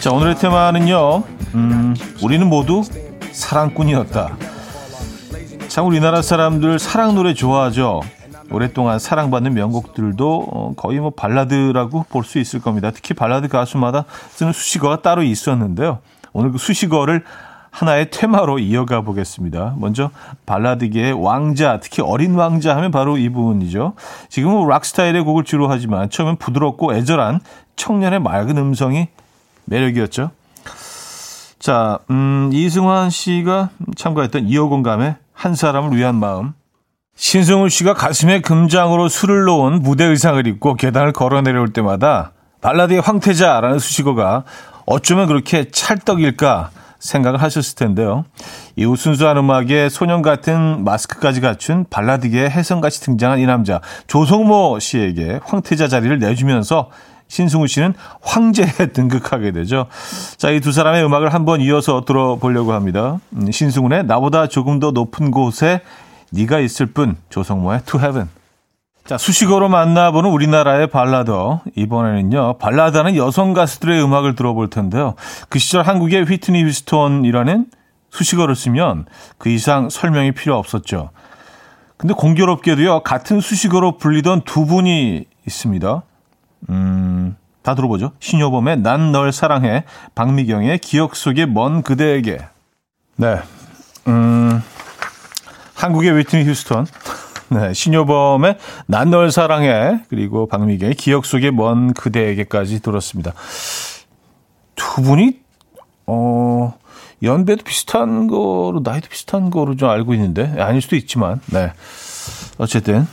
[0.00, 1.24] 자, 오늘의 테마는요.
[1.54, 2.82] 음, 우리는 모두
[3.32, 4.36] 사랑꾼이었다.
[5.66, 8.00] 참 우리나라 사람들 사랑 노래 좋아하죠.
[8.50, 12.90] 오랫동안 사랑받는 명곡들도 어, 거의 뭐 발라드라고 볼 수 있을 겁니다.
[12.92, 15.98] 특히 발라드 가수마다 쓰는 수식어가 따로 있었는데요.
[16.32, 17.24] 오늘 그 수식어를
[17.70, 19.74] 하나의 테마로 이어가 보겠습니다.
[19.78, 20.10] 먼저
[20.46, 23.94] 발라드계의 왕자, 특히 어린 왕자 하면 바로 이 부분이죠.
[24.28, 27.40] 지금은 락 스타일의 곡을 주로 하지만 처음엔 부드럽고 애절한
[27.76, 29.08] 청년의 맑은 음성이
[29.66, 30.30] 매력이었죠.
[31.58, 36.54] 자, 음, 이승환 씨가 참가했던 이어공감의 한 사람을 위한 마음.
[37.16, 43.80] 신승우 씨가 가슴에 금장으로 술을 놓은 무대 의상을 입고 계단을 걸어 내려올 때마다 발라드의 황태자라는
[43.80, 44.44] 수식어가
[44.86, 48.24] 어쩌면 그렇게 찰떡일까 생각을 하셨을 텐데요.
[48.76, 55.88] 이후 순수한 음악에 소년 같은 마스크까지 갖춘 발라드계의 혜성같이 등장한 이 남자 조성모 씨에게 황태자
[55.88, 56.90] 자리를 내주면서
[57.28, 59.86] 신승우 씨는 황제에 등극하게 되죠.
[60.38, 63.18] 자, 이 두 사람의 음악을 한번 이어서 들어보려고 합니다.
[63.34, 65.82] 음, 신승훈의 나보다 조금 더 높은 곳에
[66.30, 68.28] 네가 있을 뿐 조성모의 To Heaven.
[69.08, 71.62] 자, 수식어로 만나보는 우리나라의 발라더.
[71.74, 75.14] 이번에는요, 발라드하는 여성 가수들의 음악을 들어볼 텐데요.
[75.48, 77.68] 그 시절 한국의 휘트니 휴스톤이라는
[78.10, 79.06] 수식어를 쓰면
[79.38, 81.08] 그 이상 설명이 필요 없었죠.
[81.96, 86.02] 근데 공교롭게도요, 같은 수식어로 불리던 두 분이 있습니다.
[86.68, 88.12] 음, 다 들어보죠.
[88.20, 89.84] 신효범의 난 널 사랑해,
[90.16, 92.40] 박미경의 기억 속의 먼 그대에게.
[93.16, 93.38] 네.
[94.06, 94.62] 음,
[95.76, 96.84] 한국의 휘트니 휴스톤.
[97.50, 103.32] 네, 신효범의 난 널 사랑해 그리고 박미경의 기억 속의 먼 그대에게까지 들었습니다.
[104.74, 105.38] 두 분이
[106.06, 106.74] 어
[107.22, 111.72] 연배도 비슷한 거로 나이도 비슷한 거로 좀 알고 있는데 아닐 수도 있지만 네
[112.58, 113.06] 어쨌든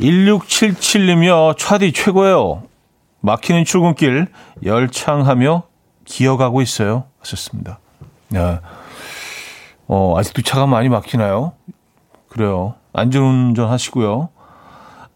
[0.00, 2.64] 1677님이요 차디 최고예요.
[3.20, 4.26] 막히는 출근길
[4.64, 5.62] 열창하며
[6.04, 7.04] 기어가고 있어요.
[7.20, 7.78] 하셨습니다.
[8.28, 8.58] 네.
[9.86, 11.52] 어, 아직도 차가 많이 막히나요?
[12.30, 12.74] 그래요.
[12.94, 14.30] 안전운전 하시고요.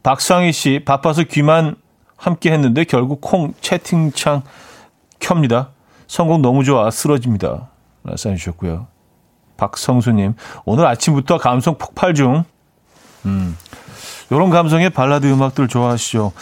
[0.03, 1.77] 박상희 씨, 바빠서 귀만
[2.17, 4.43] 함께 했는데 결국 콩 채팅창
[5.19, 5.71] 켭니다.
[6.07, 6.91] 성공 너무 좋아.
[6.91, 7.69] 쓰러집니다.
[8.03, 8.87] 라사해 주셨고요.
[9.57, 12.45] 박성수님, 오늘 아침부터 감성 폭발 중.
[13.25, 13.57] 음,
[14.31, 16.33] 요런 감성의 발라드 음악들 좋아하시죠.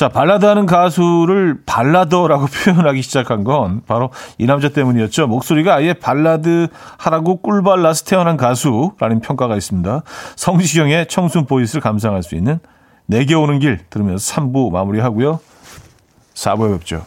[0.00, 4.08] 자, 발라드 하는 가수를 발라더라고 표현하기 시작한 건 바로
[4.38, 5.26] 이 남자 때문이었죠.
[5.26, 10.02] 목소리가 아예 발라드 하라고 꿀발라서 태어난 가수라는 평가가 있습니다.
[10.36, 12.60] 성시경의 청순 보이스를 감상할 수 있는
[13.04, 15.38] 내게 오는 길 들으면서 3부 마무리하고요.
[16.32, 17.04] 4부에 뵙죠.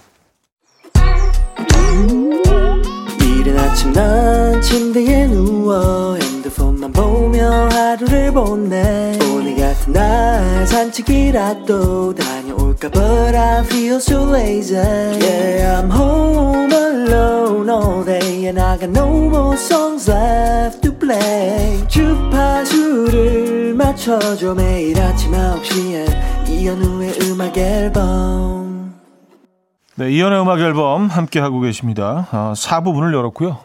[3.24, 12.33] 이른 아침 난 침대에 누워 핸드폰만 보며 하루를 보내 오늘 같은 날 산책이라도 다녀올까
[12.92, 19.08] But I feel so lazy Yeah I'm home alone all day And I got no
[19.30, 28.96] more songs left to play 주파수를 맞춰줘 매일 아침 9시에 이현우의 음악 앨범
[29.96, 32.28] 네, 이연의 음악 앨범 함께 하고 계십니다.
[32.32, 33.60] 아, 4부분을 열었고요.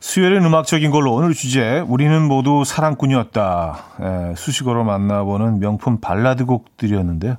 [0.00, 3.84] 수요일은 음악적인 걸로 오늘 주제 우리는 모두 사랑꾼이었다.
[4.00, 7.36] 예, 수식어로 만나보는 명품 발라드 곡들이었는데요.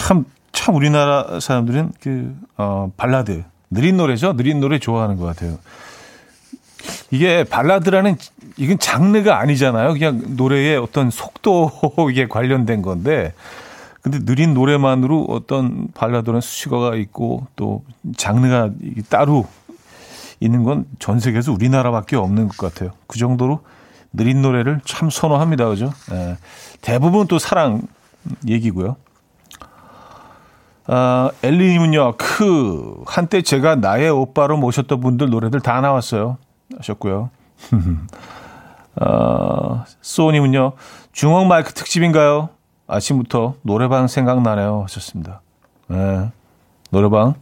[0.00, 4.36] 참, 참 우리나라 사람들은 그, 어, 발라드, 느린 노래죠?
[4.36, 5.58] 느린 노래 좋아하는 것 같아요.
[7.10, 8.16] 이게 발라드라는,
[8.56, 9.92] 이건 장르가 아니잖아요.
[9.92, 13.34] 그냥 노래의 어떤 속도에 관련된 건데,
[14.00, 17.84] 근데 느린 노래만으로 어떤 발라드는 수식어가 있고 또
[18.16, 18.70] 장르가
[19.08, 19.46] 따로
[20.40, 22.90] 있는 건 전 세계에서 우리나라밖에 없는 것 같아요.
[23.06, 23.60] 그 정도로
[24.12, 25.68] 느린 노래를 참 선호합니다.
[25.68, 25.92] 그죠?
[26.10, 26.36] 예.
[26.80, 27.82] 대부분 또 사랑
[28.48, 28.96] 얘기고요.
[30.86, 36.38] 아, 엘리님은요, 크, 한때 제가 나의 오빠로 모셨던 분들 노래들 다 나왔어요.
[36.76, 37.30] 하셨고요.
[39.00, 40.72] 아, 소님은요,
[41.12, 42.48] 중앙 마이크 특집인가요?
[42.88, 44.82] 아침부터 노래방 생각나네요.
[44.82, 45.40] 하셨습니다.
[45.88, 46.30] 네,
[46.90, 47.34] 노래방.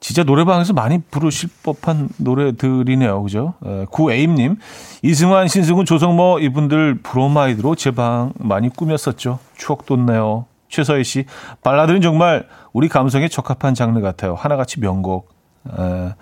[0.00, 3.22] 진짜 노래방에서 많이 부르실 법한 노래들이네요.
[3.22, 3.54] 그죠?
[3.64, 4.56] 에, 구에임님,
[5.02, 9.38] 이승환, 신승훈, 조성모 이분들 브로마이드로 제 방 많이 꾸몄었죠.
[9.56, 10.46] 추억 돋네요.
[10.70, 11.24] 최서희 씨,
[11.62, 14.34] 발라드는 정말 우리 감성에 적합한 장르 같아요.
[14.34, 15.28] 하나같이 명곡.
[15.68, 16.14] 에,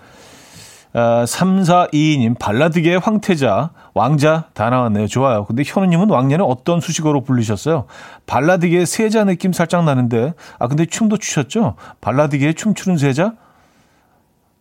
[0.91, 5.07] 아, 3422님, 발라드계의 황태자, 왕자 다 나왔네요.
[5.07, 5.45] 좋아요.
[5.45, 7.85] 근데 현우님은 왕년에 어떤 수식어로 불리셨어요?
[8.25, 11.75] 발라드계의 세자 느낌 살짝 나는데, 아, 근데 춤도 추셨죠?
[12.01, 13.33] 발라드계의 춤추는 세자?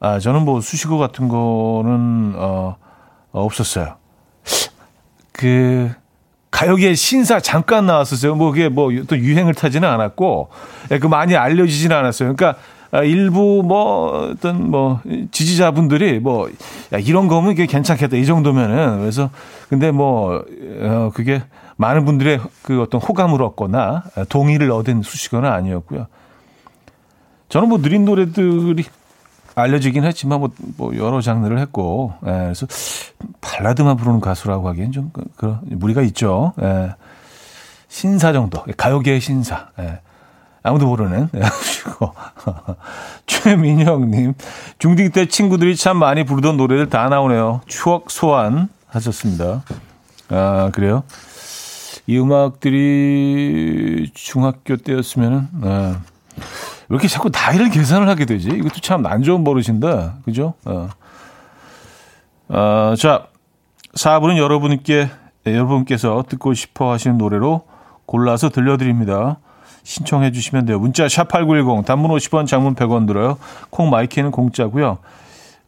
[0.00, 2.76] 아, 저는 뭐 수식어 같은 거는, 어,
[3.32, 3.96] 어 없었어요.
[5.32, 5.90] 그,
[6.50, 8.34] 가요계 신사 잠깐 나왔었어요.
[8.34, 10.48] 뭐 그게 뭐 또 유행을 타지는 않았고,
[10.92, 12.34] 예, 그 많이 알려지지는 않았어요.
[12.34, 16.48] 그러니까 아, 일부 뭐 어떤 뭐 지지자분들이 뭐
[16.92, 19.28] 야, 이런 거면 이게 괜찮겠다 이 정도면은 그래서
[19.68, 20.42] 근데 뭐
[20.80, 21.42] 어, 그게
[21.76, 26.06] 많은 분들의 그 어떤 호감을 얻거나 동의를 얻은 수식어는 아니었고요.
[27.50, 28.84] 저는 뭐 느린 노래들이
[29.60, 32.66] 알려지긴 했지만 뭐, 뭐 여러 장르를 했고 예, 그래서
[33.40, 36.52] 발라드만 부르는 가수라고 하기엔 좀 그, 그런 무리가 있죠.
[36.62, 36.94] 예.
[37.88, 39.68] 신사 정도 가요계의 신사.
[39.78, 40.00] 예.
[40.62, 41.28] 아무도 모르는.
[41.30, 42.12] 그리고
[43.26, 44.34] 최민영님,
[44.78, 47.62] 중딩 때 친구들이 참 많이 부르던 노래들 다 나오네요.
[47.66, 49.62] 추억 소환 하셨습니다.
[50.28, 51.04] 아, 그래요?
[52.06, 55.94] 이 음악들이 중학교 때였으면은, 네.
[56.88, 58.48] 왜 이렇게 자꾸 나이를 계산을 하게 되지?
[58.48, 60.54] 이것도 참 안 좋은 버릇인데, 그죠?
[60.64, 60.88] 어.
[62.48, 63.26] 어, 자,
[63.94, 65.08] 4부는 여러분께,
[65.46, 67.62] 여러분께서 듣고 싶어 하시는 노래로
[68.06, 69.38] 골라서 들려드립니다.
[69.82, 70.78] 신청해 주시면 돼요.
[70.78, 73.38] 문자 샵8910 단문 50원 장문 100원 들어요.
[73.70, 74.98] 콩 my K는 공짜고요.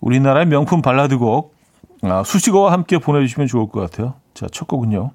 [0.01, 1.55] 우리나라의 명품 발라드곡
[2.03, 4.15] 아, 수식어와 함께 보내주시면 좋을 것 같아요.
[4.35, 5.11] 자, 첫 곡은요.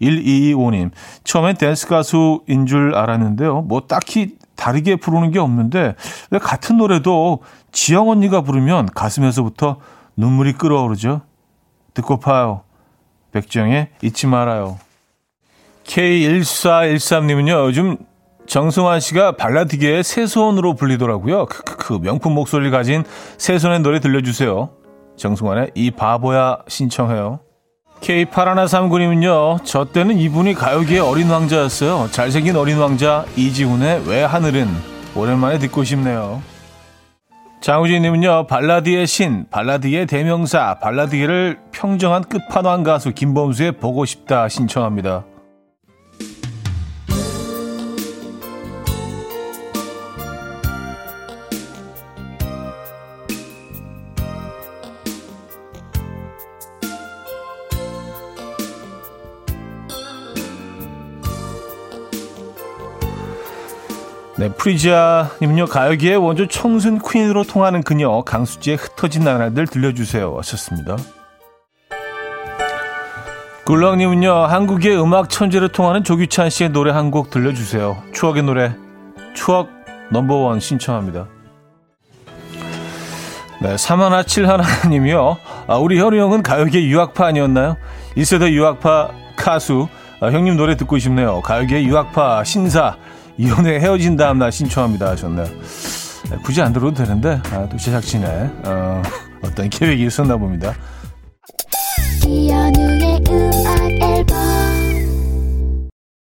[0.00, 0.90] 1225님.
[1.24, 3.62] 처음엔 댄스 가수인 줄 알았는데요.
[3.62, 5.94] 뭐 딱히 다르게 부르는 게 없는데
[6.30, 7.42] 왜 같은 노래도
[7.72, 9.78] 지영 언니가 부르면 가슴에서부터
[10.18, 11.22] 눈물이 끓어오르죠.
[11.94, 12.62] 듣고 파요.
[13.32, 14.78] 백정의 잊지 말아요.
[15.84, 17.64] K1413님은요.
[17.66, 17.96] 요즘
[18.46, 21.46] 정승환 씨가 발라드계의 새손으로 불리더라고요.
[21.46, 23.04] 크크크 명품 목소리를 가진
[23.38, 24.70] 새손의 노래 들려주세요.
[25.16, 27.40] 정승환의 이 바보야 신청해요.
[28.00, 29.64] K8139님은요.
[29.64, 32.08] 저 때는 이분이 가요계의 어린 왕자였어요.
[32.10, 34.68] 잘생긴 어린 왕자 이지훈의 왜 하늘은
[35.14, 36.42] 오랜만에 듣고 싶네요.
[37.60, 38.46] 장우진님은요.
[38.46, 45.24] 발라드의 신, 발라드의 대명사, 발라드계를 평정한 끝판왕 가수 김범수의 보고 싶다 신청합니다.
[64.40, 70.34] 네, 프리지아님은요, 가요계의 원조 청순 퀸으로 통하는 그녀, 강수지의 흩어진 나날들 들려주세요.
[70.38, 70.96] 하셨습니다.
[73.66, 78.02] 굴렁님은요, 한국의 음악 천재로 통하는 조규찬 씨의 노래 한 곡 들려주세요.
[78.14, 78.74] 추억의 노래,
[79.34, 79.68] 추억
[80.10, 81.26] 넘버원 신청합니다.
[83.60, 85.36] 네, 사마나 칠하나님이요.
[85.66, 87.76] 아, 우리 현우 형은 가요계 유학파 아니었나요?
[88.16, 89.86] 1세대 유학파 가수.
[90.22, 91.42] 아, 형님 노래 듣고 싶네요.
[91.42, 92.96] 가요계 유학파 신사.
[93.40, 95.46] 이혼에 헤어진 다음 날 신청합니다 하셨네요.
[95.46, 99.02] 네, 굳이 안 들어도 되는데 아, 또 제작진의 어,
[99.42, 100.74] 어떤 계획이 있었나 봅니다.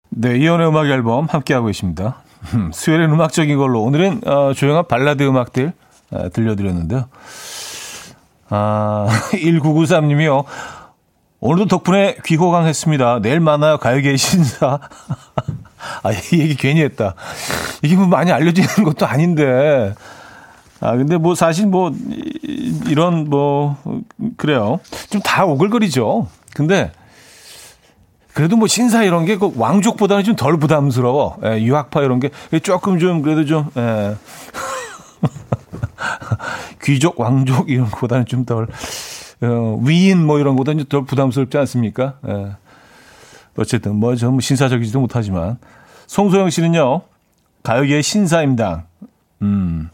[0.10, 2.24] 네, 이연의 음악 앨범 함께하고 계십니다.
[2.56, 5.74] 음, 수요일엔 음악적인 걸로 오늘은 어, 조용한 발라드 음악들
[6.10, 7.08] 어, 들려드렸는데요.
[8.49, 10.43] 아, 1993님이요.
[11.39, 13.20] 오늘도 덕분에 귀호강했습니다.
[13.22, 13.78] 내일 만나요.
[13.78, 14.80] 가요계의 신사.
[16.03, 17.15] 아, 이 얘기 괜히 했다.
[17.81, 19.93] 이게 뭐 많이 알려지는 것도 아닌데.
[20.81, 23.77] 아, 근데 뭐 사실 뭐, 이- 이런 뭐,
[24.38, 24.79] 그래요.
[25.09, 26.27] 좀 다 오글거리죠.
[26.53, 26.91] 근데
[28.33, 31.38] 그래도 뭐 신사 이런 게그 왕족보다는 좀 덜 부담스러워.
[31.45, 32.29] 예, 유학파 이런 게
[32.61, 34.15] 조금 좀 그래도 좀, 예.
[36.83, 38.67] 귀족, 왕족 이런 거보다는 좀 덜,
[39.41, 42.15] 어, 위인 뭐 이런 거보다는 좀덜 부담스럽지 않습니까?
[42.27, 42.51] 예.
[43.58, 45.58] 어쨌든 뭐좀 신사적이지도 못하지만.
[46.08, 47.01] 송소영 씨는요,
[47.64, 48.84] 가요계의 신사임당.
[49.41, 49.89] 음.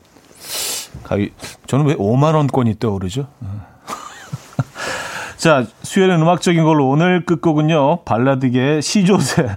[1.03, 1.27] 가요,
[1.67, 3.27] 저는 왜 5만 원권이 떠오르죠?
[5.37, 9.55] 자, 수요일은 음악적인 걸로 오늘 끝곡은요, 발라드계의 시조새.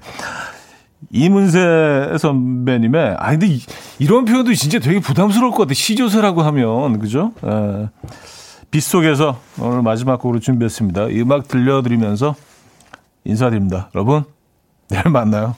[1.10, 3.46] 이문세 선배님의, 아, 근데
[3.98, 5.74] 이, 런 표현도 진짜 되게 부담스러울 것 같아.
[5.74, 7.32] 시조새라고 하면, 그죠?
[7.44, 7.88] 에,
[8.70, 11.10] 빗속에서 오늘 마지막 곡으로 준비했습니다.
[11.10, 12.34] 이 음악 들려드리면서
[13.24, 13.90] 인사드립니다.
[13.94, 14.24] 여러분,
[14.88, 15.56] 내일 만나요.